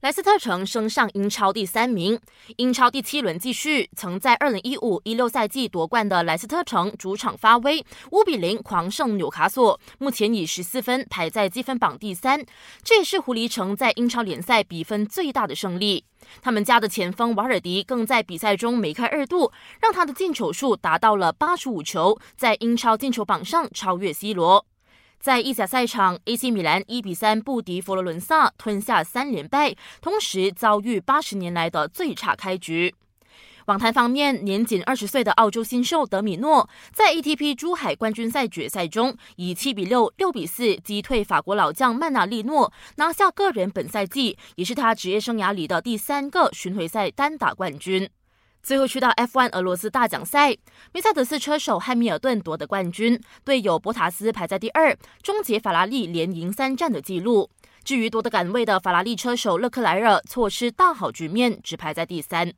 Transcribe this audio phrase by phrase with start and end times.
[0.00, 2.20] 莱斯特城升上英超第三名。
[2.54, 12.46] 英超第七轮继续，曾在二零一五一六赛季夺冠的莱斯特城主场发威，五比零狂胜纽卡索，目前以十四分排在积分榜第三。
[12.84, 16.04] 这也是狐狸城在英超联赛比分最大的胜利。
[16.40, 24.64] 他们家的前锋瓦尔迪更在比赛中梅开二度，让他的进球数达到了八十五球，在英超进球榜上超越 C 罗。
[25.20, 32.94] 在意甲赛场，AC 米兰一比三不敌佛罗伦萨，吞下三连败，同时遭遇八十年来的最差开局。
[33.66, 48.08] 网坛方面，年仅二十岁的澳洲新秀德米诺在 ATP 珠海冠军赛决赛中以七比六、六比四击退法国老将曼纳利诺，拿下个人本赛季也是他职业生涯里的第三个巡回赛单打冠军。
[48.68, 50.54] 最后去到 F1 俄罗斯大奖赛，
[50.92, 57.48] 梅赛德斯车手汉密尔顿夺得冠军，队友博塔斯排在第二，终结法拉利连赢三战的纪录。
[57.82, 62.52] 至于夺得杆位的法拉利车手勒克莱尔，错失大好局面，只排在第三。